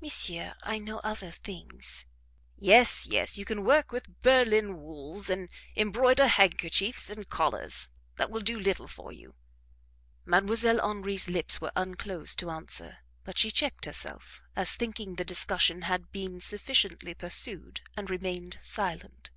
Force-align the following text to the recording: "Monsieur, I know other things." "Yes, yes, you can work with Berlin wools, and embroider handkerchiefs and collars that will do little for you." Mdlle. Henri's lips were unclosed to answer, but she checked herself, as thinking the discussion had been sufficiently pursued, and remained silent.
"Monsieur, 0.00 0.54
I 0.62 0.78
know 0.78 0.98
other 1.00 1.30
things." 1.30 2.06
"Yes, 2.56 3.06
yes, 3.08 3.36
you 3.36 3.44
can 3.44 3.66
work 3.66 3.92
with 3.92 4.22
Berlin 4.22 4.80
wools, 4.80 5.28
and 5.28 5.50
embroider 5.76 6.26
handkerchiefs 6.26 7.10
and 7.10 7.28
collars 7.28 7.90
that 8.16 8.30
will 8.30 8.40
do 8.40 8.58
little 8.58 8.88
for 8.88 9.12
you." 9.12 9.34
Mdlle. 10.26 10.80
Henri's 10.82 11.28
lips 11.28 11.60
were 11.60 11.72
unclosed 11.76 12.38
to 12.38 12.48
answer, 12.50 13.00
but 13.24 13.36
she 13.36 13.50
checked 13.50 13.84
herself, 13.84 14.40
as 14.56 14.72
thinking 14.74 15.16
the 15.16 15.22
discussion 15.24 15.82
had 15.82 16.10
been 16.12 16.40
sufficiently 16.40 17.12
pursued, 17.12 17.82
and 17.94 18.08
remained 18.08 18.58
silent. 18.62 19.30